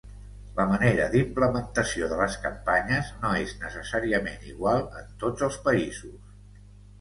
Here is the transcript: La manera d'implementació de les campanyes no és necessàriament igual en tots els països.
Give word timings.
La 0.59 0.63
manera 0.69 1.03
d'implementació 1.15 2.07
de 2.13 2.17
les 2.21 2.37
campanyes 2.45 3.11
no 3.25 3.35
és 3.43 3.53
necessàriament 3.67 4.49
igual 4.53 4.83
en 5.03 5.13
tots 5.27 5.47
els 5.51 5.61
països. 5.69 6.19